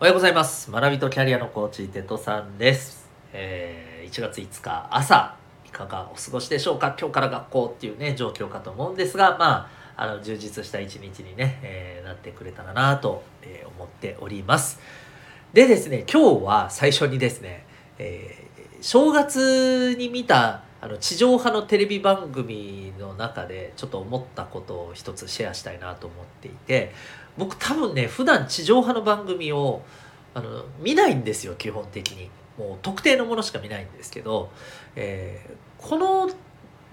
[0.00, 0.70] おはようございます。
[0.70, 5.36] 学びとキャリアのコーチテトさんです、えー1月5日朝
[5.66, 6.96] いかがお過ごしでしょうか？
[6.98, 14.80] 今日から学校っていうね状況かと思うんですがまああの充実した一日にね、えーなってくれたらなと、えー思っております。
[15.52, 17.66] でですね今日は最初にですね、
[17.98, 26.92] えー正月に見たあの地上波のテレビ番組の中でちょっと思ったことを一つシェアしたいなと思っていて
[27.36, 29.82] 僕多分ね普段地上波の番組を
[30.32, 32.30] あの見ないんですよ基本的に。
[32.58, 34.50] もう特定のものしか見ないんですけど、
[34.96, 36.30] えーこの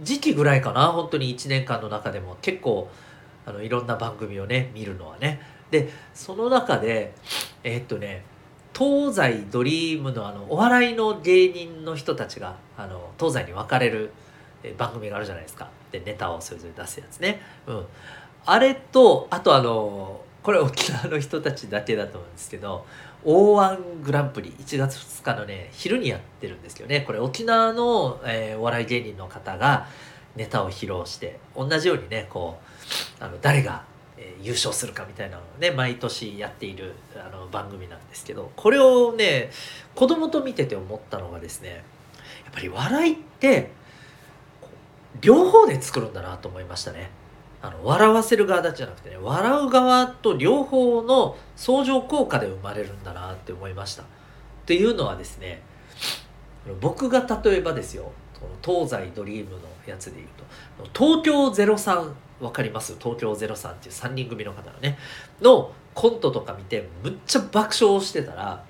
[0.00, 2.36] 時期ぐらいかな本当に1年間の中でも。
[2.40, 2.88] 結構
[3.44, 5.40] あのいろんな番組をね見るのはね。
[5.70, 7.12] でその中で
[7.64, 8.22] えーっとね
[8.76, 14.10] 東西ドリームのあのお笑いの芸人の人たちがあの東西に分かれる
[14.76, 15.68] 番組があるじゃないですか。
[15.90, 17.40] でネタをそれぞれ出すやつね。
[17.66, 17.86] うん。
[18.44, 22.84] あれとあとあのこれ沖縄の人たちだけだと思うんですけど
[23.24, 27.00] O1 グランプリ1月2日のね昼にやってるんですけどね。
[27.00, 29.86] これ沖縄の、えーお笑い芸人の方が
[30.36, 32.58] ネタを披露して同じようにねこ
[33.20, 33.84] うあの誰が、
[34.16, 39.50] え優勝するかみたいなのをね毎年やっているあの番組なんですけどこれをね
[39.94, 41.84] 子供と見てて思ったのがですね
[42.44, 43.70] やっぱり笑いって
[45.20, 47.10] 両方で作るんだなと思いましたね。
[47.62, 54.02] あの笑わせる側だけじゃなくてね笑う側と両方の相乗効果で生まれるんだなって思いました。
[54.02, 54.06] っ
[54.66, 55.62] ていうのはですね
[56.80, 58.12] 僕が例えばですよ
[58.64, 60.28] 東西ドリームのやつで言う
[60.92, 62.96] と東京03わかります？
[62.98, 64.98] 東京03っていう3人組の方のね。
[65.40, 68.62] のコントとか見てむっちゃ爆笑してたら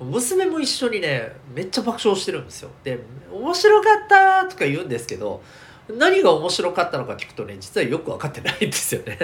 [0.00, 2.70] 娘も一緒にねめっちゃ爆笑してるんですよ。
[2.82, 2.98] で
[3.32, 5.42] 面白かったとか言うんですけど
[5.88, 9.18] 何が面白かったのか聞くとね実はよく分かってないんですよね。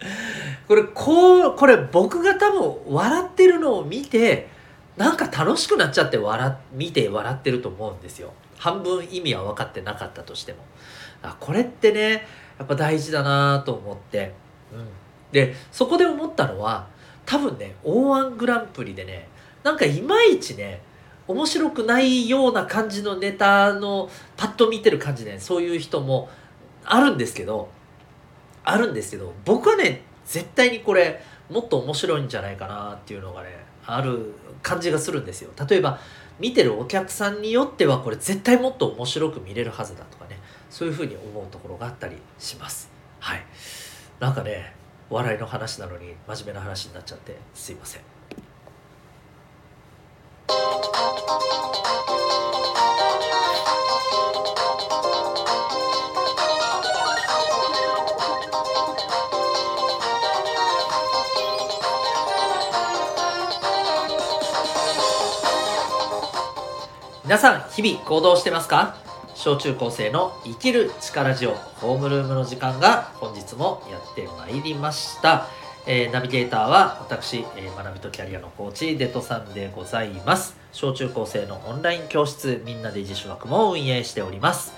[0.68, 4.48] これこうこれ僕が多分笑ってるのを見て
[4.96, 8.32] なんか楽しくなっちゃって笑見て笑ってると思うんですよ。
[8.58, 10.58] 半分意味は分かってなかったとしても。
[11.40, 12.26] これってね
[12.58, 14.32] やっぱ大事だなと思って、
[14.72, 14.86] うん、
[15.32, 16.86] でそこで思ったのは
[17.26, 19.28] 多分ね O−1 グランプリでね
[19.62, 20.82] なんかいまいちね
[21.26, 26.28] 面白くないような感じのネタのパッと見てる感じで、そういう人も
[26.84, 27.70] あるんですけど
[28.62, 33.48] あるんですけど僕はね絶対にこれもっと面白いんじゃないかなっていうのがね
[33.86, 35.50] ある感じがするんですよ。
[35.68, 35.98] 例えば
[36.40, 40.38] 見てるお客さんによってはこれ絶対もっと面白く見れるはずだとかね
[40.74, 42.90] そういうふうに思うところがあったりします。
[43.20, 43.44] はい。
[44.18, 44.74] なんかね
[45.08, 48.02] 笑いの話なのに真面目な話になっちゃってすいません。
[67.22, 69.03] 皆さん日々行動してますか？
[69.44, 75.48] 小中高生の生きる力ジオホームルームの時間が本日もやってまいりました、
[75.86, 80.56] えーナビゲーターは私、えー学びとキャリアのコーチデトさんでございます。
[80.72, 84.72] 小中高生のオンライン教室みんなで自主学も運営しております。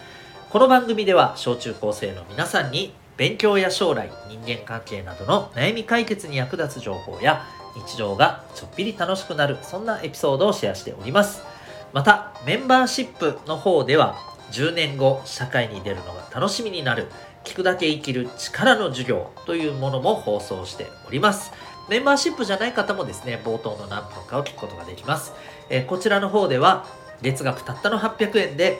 [0.50, 7.47] この番組では小中高生の皆さんに勉強や将来人間関係などの悩み解決に役立つ情報や
[7.77, 11.44] 日常がちょっぴり楽しくなるそんなエピソードをシェアしております。
[11.93, 17.09] またメンバーシップの方では10年後社会に出るのが楽しみになる。
[17.45, 21.53] 聞くだけ生きる力の授業というものも放送しております。
[21.89, 25.33] メンバーシップじゃない方もですね冒頭の何分かを聞くことができます、
[25.71, 26.87] えーこちらの方では
[27.23, 28.79] 月額たったの800円で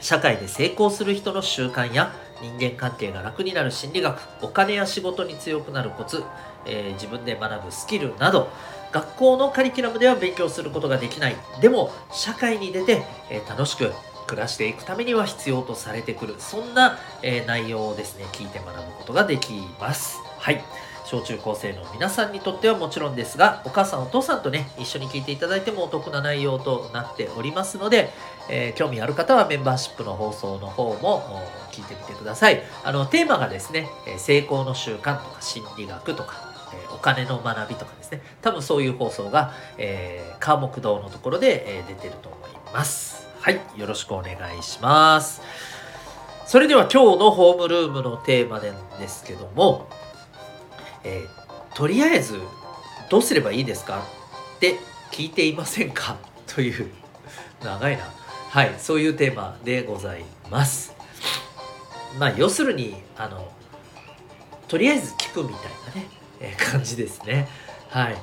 [0.00, 6.24] 社会で成功する人の習慣や人間関係が楽になる心理学お金や仕事に強くなるコツ、
[6.64, 8.48] えー自分で学ぶスキルなど
[8.90, 11.36] 学校のカリキュラムでは勉強することができない。
[11.60, 13.92] でも社会に出て、えー楽しく
[14.30, 16.36] 暮らしていくためには必要とされてくる。
[16.38, 20.18] そんな、えー内容をですね聞いて学ぶことができます。
[20.38, 20.62] はい。
[21.04, 28.10] 小中高生の皆さんにとってはもちろんですがお母さんお父さんとね一緒に聞いていただいてもお得な内容となっておりますので、
[28.48, 32.62] えー興味ある方はメンバーシップの放送の方も聞いてみてください。
[32.84, 36.34] あのテーマがですねえー成功の習慣とか心理学とか
[36.72, 38.22] えお金の学びとかですね。
[38.40, 43.29] 多分そういう放送が、えー、科目堂のところで、えー出てると思います。
[43.40, 45.40] はいよろしくお願いします。
[46.46, 49.88] それでは今日のホームルームのテーマなんですけども、
[51.04, 51.40] えー
[51.74, 52.38] とりあえず
[53.08, 54.02] どうすればいいですか
[54.56, 54.74] って
[55.12, 56.16] 聞いていませんか？
[56.52, 56.90] という
[57.62, 58.04] 長いな。
[58.50, 60.92] はいそういうテーマでございます。
[62.18, 63.48] まあ要するにあの
[64.68, 66.08] とりあえず聞くみたいなね、
[66.40, 67.48] えー感じですね。
[67.88, 68.16] はい。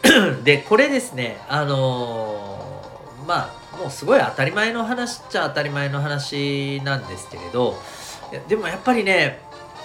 [0.44, 7.76] でこれですねあのーまあもうすごい当たり前の話っちゃ当たり前の話なんですけれど
[8.30, 9.40] いやでもやっぱりね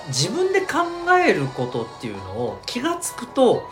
[0.07, 0.83] 自分で考
[1.25, 3.63] えることっていうのを気が付くと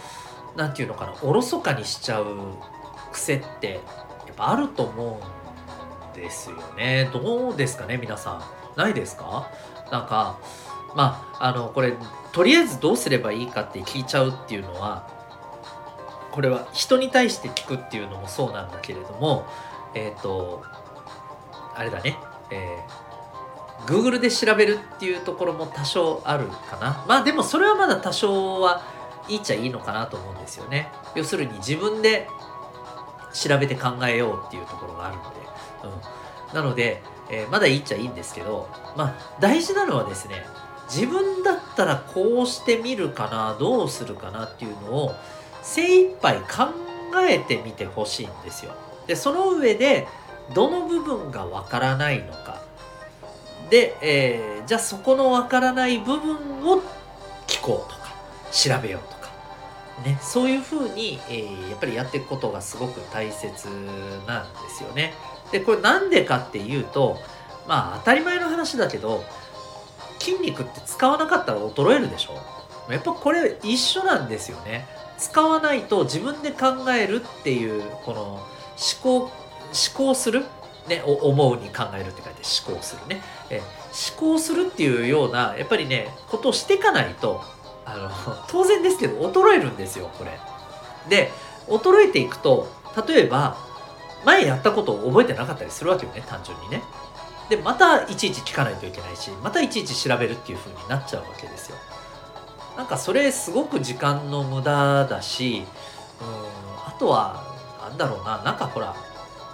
[0.56, 2.26] 何て言うのかなおろそかにしちゃう
[3.12, 3.82] 癖って
[4.26, 5.22] やっぱあると思
[6.14, 7.10] うんですよね。
[7.12, 8.42] どうですかね皆さ
[8.76, 8.80] ん。
[8.80, 9.48] ないですか？
[9.92, 10.40] なんか
[10.96, 11.94] まああのこれ
[12.32, 15.08] とりあえずどうすればいいかって聞いちゃうっていうのは
[16.32, 19.46] これは人に対して聞くっていうのもそうなんだけれども
[19.96, 20.64] えっ、ー、と
[21.76, 22.18] あれだね。
[22.52, 27.04] えー、Google で調べるっていうところも多少あるかな。
[27.08, 28.84] まあでもそれはまだ多少は
[29.28, 30.90] いいっちゃいいのかなと思うんですよね。
[31.16, 32.28] 要するに自分で
[33.34, 35.30] 調べて考えようっていうところがあるので、
[36.52, 37.02] うん、なので、
[37.32, 40.46] えー、まだいいっちゃいいんですけどまあ大事なのはですね
[40.88, 45.16] 自分だったらこうしてみるかなどうするかなっていうのを
[45.62, 46.68] 精一杯考
[47.28, 48.74] えてみてほしいんですよ。
[49.08, 50.08] でその上で
[50.54, 52.62] どの部分がわからないのか。
[53.70, 56.36] で、えー、じゃあそこのわからない部分
[56.68, 56.82] を
[57.48, 58.14] 聞こうとか
[58.52, 59.32] 調べようとか、
[60.06, 63.68] ね、そういうふうに、えー、やっぱりやっていくことがすごく大切
[64.28, 65.14] なんですよね。
[65.52, 67.18] でこれなんでかっていうと
[67.68, 69.24] まあ当たり前の話だけど
[70.20, 72.34] 筋肉って使わなかったら衰えるでしょ。
[72.92, 74.86] やっぱこれ一緒なんですよね。
[75.18, 78.46] 使わないと自分で考えるっていうこの
[78.78, 79.32] 思考思
[79.96, 80.46] 考する？
[80.88, 83.62] ね、思うに考えるって書いて思考するね、え
[84.18, 87.42] 思考するっていうようなやっぱりねことをしていかないと
[87.86, 88.12] あの
[88.50, 90.38] 当然ですけど衰えるんですよこれ。
[91.08, 91.32] で
[91.68, 92.68] 衰えていくと
[93.08, 93.56] 例えば
[94.26, 96.84] 前やったことを覚えてなかったりするわけよね単純にね。
[97.48, 101.78] でまたいちいち聞かないといけないしまたいちいち調べるっていう風になっちゃうわけですよ。
[102.76, 105.66] なんかそれすごく時間の無駄だし
[106.20, 107.53] うんあとは
[107.88, 108.42] なんだろうな。
[108.44, 108.96] なんかほら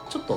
[0.09, 0.35] ちょっと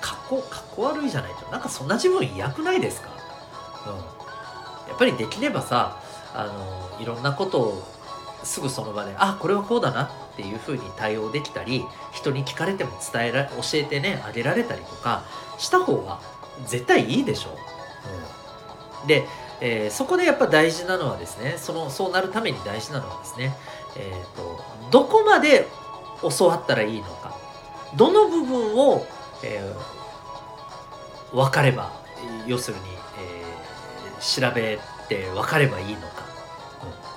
[0.00, 1.50] かっこかっこ悪いじゃないと。
[1.50, 3.10] なんかそんな自分嫌くないですか？
[3.86, 3.96] うん。
[4.88, 6.00] やっぱりできればさ
[6.34, 6.46] あ
[6.96, 7.82] のいろんなことを
[8.44, 10.10] すぐその場であこれはこうだな。
[10.38, 15.24] っていうふうに対応できたり人に聞かれても伝えら教えてねあげられたりとか
[15.58, 16.20] した方が
[16.64, 17.50] 絶対いいでしょ。
[17.50, 17.52] う。
[19.02, 19.26] うん、で、
[19.60, 23.52] えー、そこでやっぱ大事なのはですねそのそうなるために大事なのはですね、
[23.98, 24.60] えーと、
[24.90, 25.66] どこまで
[26.22, 27.36] 教わったらいいのか
[27.96, 29.06] どの部分を、
[29.44, 31.92] えー、分かれば
[32.46, 32.82] 要するに、
[33.20, 34.78] えー、調べ
[35.08, 36.28] て分かればいいのか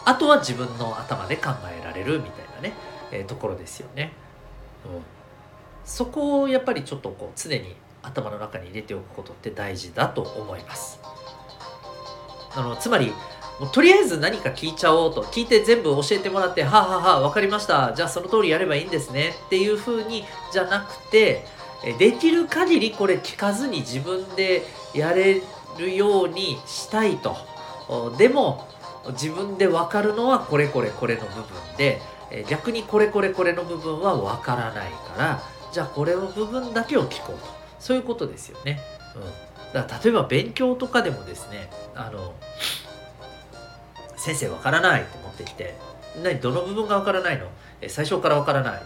[0.05, 2.73] あとは自分の頭で考えられるみたいなね、
[3.11, 4.13] えー、ところですよね。
[4.85, 5.01] うん、
[5.85, 10.99] そこをやっぱりちょっとこう常に頭の中に入れておくことって大事だと思います。
[12.53, 13.13] あのつまり
[13.59, 15.23] もうとりあえず何か聞いちゃおうと。
[15.23, 17.93] 聞いて全部教えてもらってはあ、ははあ、分かりました。
[17.95, 19.35] じゃあその通りやればいいんですね。
[19.45, 21.45] っていうふうにじゃなくて
[21.99, 24.63] できる限りこれ聞かずに自分で
[24.93, 25.41] やれ
[25.77, 27.37] るようにしたいと。
[28.17, 28.67] でも
[29.11, 31.43] 自分で分かるのはこれこれこれの部分
[31.77, 32.01] で
[32.47, 37.61] 逆にこれこれこれの部分は分からないからじゃあこれの部分だけを聞こうと。
[37.79, 38.79] そういうことですよね。
[39.15, 42.33] うん、だから例えば勉強とかでもですねあの
[44.23, 45.75] 先生分からないって持ってきて
[46.21, 47.47] 何どの部分が分からないの？
[47.81, 48.81] え最初から分からない。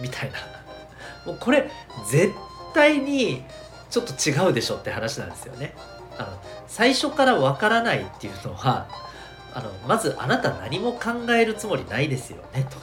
[0.00, 0.38] みたいな。
[1.24, 1.70] もうこれ
[2.10, 2.34] 絶
[2.74, 3.42] 対に
[3.88, 5.74] ちょっと違うでしょって話なんですよね。
[6.18, 6.28] あの
[6.68, 8.86] 最初から分からないっていうのは
[9.54, 12.76] あのまずあなた何も考えるつもりないですよねと。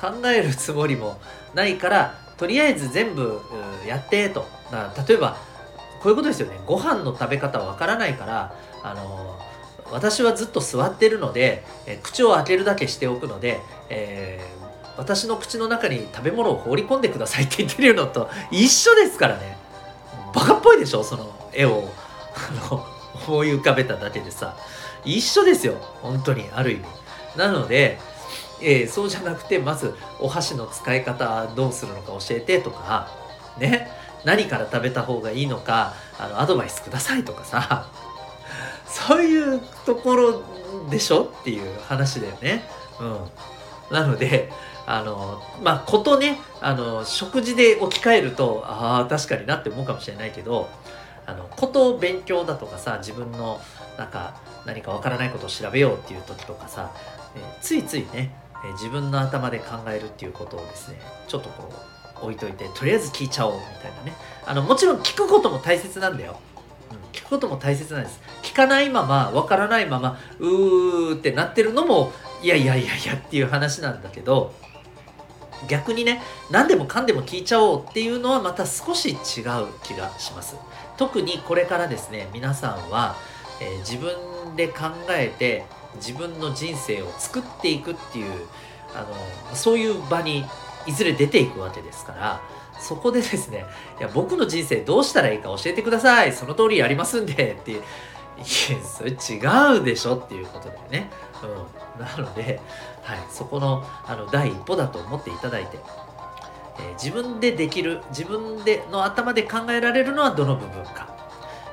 [0.00, 1.20] 考えるつもりも
[1.54, 3.42] ないからとりあえず全部
[3.86, 4.46] やってと。
[5.06, 5.36] 例えば
[6.00, 6.58] こういうことですよね。
[6.64, 9.38] ご飯の食べ方わからないからあの
[9.92, 19.56] 私はずっと座ってるので、え口を開けるだけしておくので、えー、私の口の中に食べ物を放り込んでくださいって言ってるのと一緒ですからね。
[20.34, 21.88] バカっぽいでしょその絵を。
[23.26, 24.56] 思い浮かべただけでさ。
[25.04, 26.84] 一緒ですよ本当にある意味。
[27.36, 27.98] なので、
[28.60, 33.08] えー、そうじゃなくてまずお箸の使い方どうするのか教えてとか
[33.58, 33.90] ね。
[34.24, 37.88] 何から食べた方がいいのかあのアドバイスくださいとかさ。
[39.06, 40.42] そういうところ
[40.90, 42.64] でしょっていう話だよね。
[43.00, 43.04] う
[43.92, 44.50] ん、なので
[44.86, 50.68] あのまあことねあの食事で置き換えるとああ確かになって思うかもしれないけど
[51.26, 53.60] あのことを勉強だとかさ自分の
[53.98, 56.92] なんか何かわからないことを調べようっていう時とかさ、
[57.36, 61.70] え、ついついね、え、自分の頭で考えるっていうことをですねちょっとこ
[62.22, 64.14] う置いといてとりあえず聞いちゃおうみたいなね。
[64.46, 66.40] あのもちろん聞くことも大切なんだよ、
[66.90, 68.20] うん、聞くことも大切なんです。
[68.58, 72.12] かないままわからないままうーってなってるのも
[72.42, 74.52] いやいやいやいやっていう話なんだけど
[75.68, 79.16] 逆にね何でもかんでも聞いちゃおうっていうのはまた少し違う
[79.84, 80.56] 気がします。
[80.96, 83.14] 特にこれからですね皆さんは、
[83.60, 85.64] えー、自分で考えて
[85.96, 88.32] 自分の人生を作っていくっていう
[88.94, 90.44] あのそういう場に
[90.86, 92.40] いずれ出ていくわけですから
[92.80, 93.64] そこでですね
[94.00, 96.32] いや僕の人生どうしたらいいか教えてください。
[96.32, 97.80] その通りやりますんでって
[98.38, 101.10] いやそれ違うでしょっていうことだよね、
[101.98, 102.60] うん、なので、
[103.02, 105.78] はい、そこのあの第一歩だと思っていただいて、
[106.78, 111.08] えー、自分でできる自分での頭で考えられるのはどの部分か、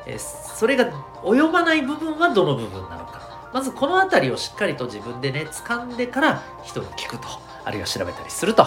[0.06, 0.92] えー、それが
[1.24, 3.16] 及ばない部分はどの部分なのか。
[3.54, 7.46] まずこの辺りをしっかりと自分でね掴んでから人に聞くと。
[7.66, 8.64] あるいは調べたりすると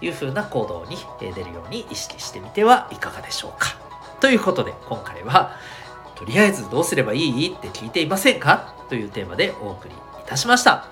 [0.00, 3.70] いうふうな行動に出るように意識してみてはいかがでしょうか。
[4.20, 5.56] ということで今回は
[6.16, 7.54] とりあえずどうすればいい？
[7.54, 8.74] って聞いていませんか？
[8.88, 10.86] というテーマでお送りいたしました。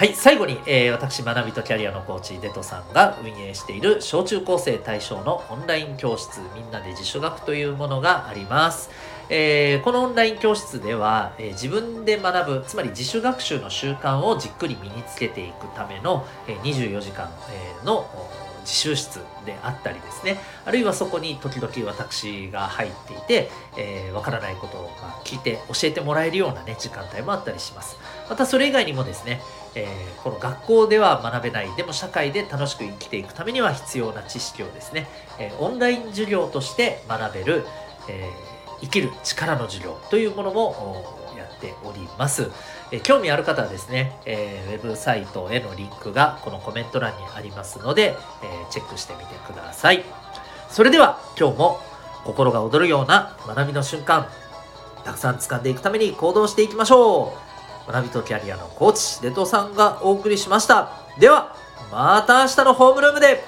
[0.00, 8.88] はい、最後に、えー、私、学びとキャリアのコーチ、デトさんが運営している小中高生対象のオンライン教室、みんなで自主学というものがあります。
[9.28, 18.08] えー、このオンライン教室では、えー、自分で学ぶつまり自主学習の習慣をじっくり身につけていくための、え、24時間、えの
[18.60, 24.90] 自習室であったりですねあるいはそこに時々私が入っていてわ、えー、からないことを
[25.24, 27.96] 聞いて教えてもらえるようなね時間帯もあったりします
[28.28, 29.40] またそれ以外にもですね、
[29.74, 37.66] えー、この学校では学べないでも社会で楽しく生きていくためには必要な知識をですね、えー、オンライン授業として学べる、
[38.08, 38.30] え
[38.80, 41.04] 生きる力の授業というものも
[41.36, 42.50] やっております。
[42.92, 50.04] え興味ある方はですね、えー、ウェブサイトへのリンクがこのコメント欄にありますので、えー、チェックしてみてください。
[50.68, 51.80] それでは今日も
[52.24, 54.28] 心が躍るような学びの瞬間、
[55.04, 57.32] たくさん掴んでいくために行動していきましょ
[57.88, 57.92] う。
[57.92, 60.92] 学びとキャリアのコーチ、デトさんがお送りしました。
[61.18, 61.54] では、
[61.90, 63.44] また明日のホームルームで